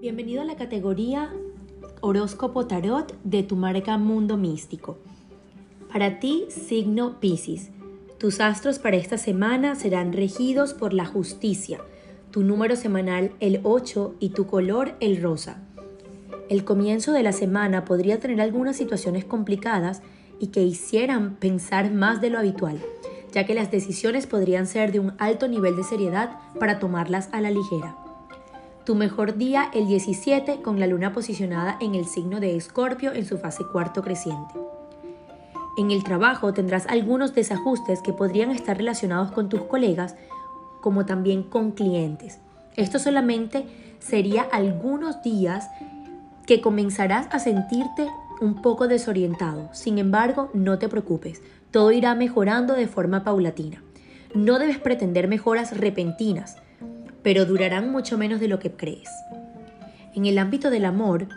Bienvenido 0.00 0.42
a 0.42 0.44
la 0.44 0.54
categoría 0.54 1.32
Horóscopo 2.02 2.68
Tarot 2.68 3.12
de 3.24 3.42
tu 3.42 3.56
marca 3.56 3.98
Mundo 3.98 4.36
Místico. 4.36 4.96
Para 5.92 6.20
ti, 6.20 6.44
signo 6.50 7.18
Pisces. 7.18 7.70
Tus 8.16 8.38
astros 8.38 8.78
para 8.78 8.96
esta 8.96 9.18
semana 9.18 9.74
serán 9.74 10.12
regidos 10.12 10.72
por 10.72 10.94
la 10.94 11.04
justicia, 11.04 11.80
tu 12.30 12.44
número 12.44 12.76
semanal 12.76 13.32
el 13.40 13.58
8 13.64 14.14
y 14.20 14.28
tu 14.28 14.46
color 14.46 14.94
el 15.00 15.20
rosa. 15.20 15.64
El 16.48 16.62
comienzo 16.62 17.10
de 17.10 17.24
la 17.24 17.32
semana 17.32 17.84
podría 17.84 18.20
tener 18.20 18.40
algunas 18.40 18.76
situaciones 18.76 19.24
complicadas 19.24 20.02
y 20.38 20.48
que 20.48 20.62
hicieran 20.62 21.34
pensar 21.40 21.92
más 21.92 22.20
de 22.20 22.30
lo 22.30 22.38
habitual, 22.38 22.78
ya 23.32 23.46
que 23.46 23.54
las 23.54 23.72
decisiones 23.72 24.28
podrían 24.28 24.68
ser 24.68 24.92
de 24.92 25.00
un 25.00 25.14
alto 25.18 25.48
nivel 25.48 25.74
de 25.74 25.82
seriedad 25.82 26.38
para 26.60 26.78
tomarlas 26.78 27.28
a 27.32 27.40
la 27.40 27.50
ligera 27.50 27.96
tu 28.88 28.94
mejor 28.94 29.36
día 29.36 29.70
el 29.74 29.86
17 29.86 30.62
con 30.62 30.80
la 30.80 30.86
luna 30.86 31.12
posicionada 31.12 31.76
en 31.78 31.94
el 31.94 32.06
signo 32.06 32.40
de 32.40 32.56
Escorpio 32.56 33.12
en 33.12 33.26
su 33.26 33.36
fase 33.36 33.62
cuarto 33.70 34.00
creciente. 34.00 34.54
En 35.76 35.90
el 35.90 36.02
trabajo 36.02 36.54
tendrás 36.54 36.86
algunos 36.86 37.34
desajustes 37.34 38.00
que 38.00 38.14
podrían 38.14 38.50
estar 38.50 38.78
relacionados 38.78 39.30
con 39.30 39.50
tus 39.50 39.60
colegas 39.64 40.16
como 40.80 41.04
también 41.04 41.42
con 41.42 41.72
clientes. 41.72 42.38
Esto 42.76 42.98
solamente 42.98 43.66
sería 43.98 44.46
algunos 44.50 45.22
días 45.22 45.68
que 46.46 46.62
comenzarás 46.62 47.26
a 47.30 47.40
sentirte 47.40 48.08
un 48.40 48.62
poco 48.62 48.88
desorientado. 48.88 49.68
Sin 49.74 49.98
embargo, 49.98 50.48
no 50.54 50.78
te 50.78 50.88
preocupes, 50.88 51.42
todo 51.72 51.92
irá 51.92 52.14
mejorando 52.14 52.72
de 52.72 52.88
forma 52.88 53.22
paulatina. 53.22 53.82
No 54.34 54.58
debes 54.58 54.78
pretender 54.78 55.28
mejoras 55.28 55.76
repentinas 55.76 56.56
pero 57.28 57.44
durarán 57.44 57.92
mucho 57.92 58.16
menos 58.16 58.40
de 58.40 58.48
lo 58.48 58.58
que 58.58 58.72
crees. 58.72 59.10
En 60.14 60.24
el 60.24 60.38
ámbito 60.38 60.70
del 60.70 60.86
amor, 60.86 61.28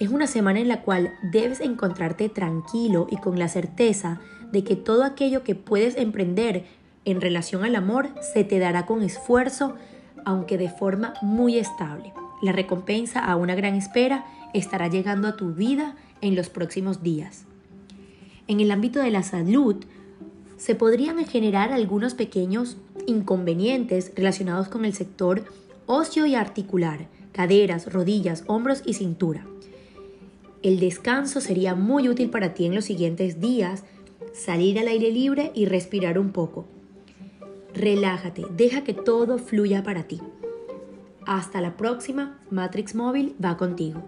es 0.00 0.08
una 0.08 0.26
semana 0.26 0.58
en 0.58 0.66
la 0.66 0.82
cual 0.82 1.12
debes 1.22 1.60
encontrarte 1.60 2.28
tranquilo 2.28 3.06
y 3.08 3.18
con 3.18 3.38
la 3.38 3.46
certeza 3.46 4.18
de 4.50 4.64
que 4.64 4.74
todo 4.74 5.04
aquello 5.04 5.44
que 5.44 5.54
puedes 5.54 5.96
emprender 5.96 6.64
en 7.04 7.20
relación 7.20 7.64
al 7.64 7.76
amor 7.76 8.08
se 8.20 8.42
te 8.42 8.58
dará 8.58 8.84
con 8.84 9.04
esfuerzo, 9.04 9.76
aunque 10.24 10.58
de 10.58 10.70
forma 10.70 11.14
muy 11.22 11.56
estable. 11.56 12.12
La 12.42 12.50
recompensa 12.50 13.24
a 13.24 13.36
una 13.36 13.54
gran 13.54 13.76
espera 13.76 14.26
estará 14.54 14.88
llegando 14.88 15.28
a 15.28 15.36
tu 15.36 15.54
vida 15.54 15.94
en 16.20 16.34
los 16.34 16.48
próximos 16.48 17.04
días. 17.04 17.44
En 18.48 18.58
el 18.58 18.72
ámbito 18.72 18.98
de 18.98 19.12
la 19.12 19.22
salud, 19.22 19.76
se 20.58 20.74
podrían 20.74 21.24
generar 21.24 21.72
algunos 21.72 22.14
pequeños 22.14 22.76
inconvenientes 23.06 24.12
relacionados 24.14 24.68
con 24.68 24.84
el 24.84 24.92
sector 24.92 25.44
óseo 25.86 26.26
y 26.26 26.34
articular, 26.34 27.06
caderas, 27.32 27.90
rodillas, 27.90 28.44
hombros 28.46 28.82
y 28.84 28.94
cintura. 28.94 29.46
El 30.62 30.80
descanso 30.80 31.40
sería 31.40 31.74
muy 31.74 32.08
útil 32.08 32.28
para 32.28 32.52
ti 32.52 32.66
en 32.66 32.74
los 32.74 32.84
siguientes 32.84 33.40
días, 33.40 33.84
salir 34.34 34.78
al 34.78 34.88
aire 34.88 35.10
libre 35.10 35.52
y 35.54 35.66
respirar 35.66 36.18
un 36.18 36.32
poco. 36.32 36.66
Relájate, 37.74 38.44
deja 38.56 38.82
que 38.82 38.92
todo 38.92 39.38
fluya 39.38 39.82
para 39.82 40.02
ti. 40.02 40.20
Hasta 41.26 41.60
la 41.60 41.76
próxima, 41.76 42.38
Matrix 42.50 42.94
Móvil 42.94 43.36
va 43.42 43.56
contigo. 43.56 44.02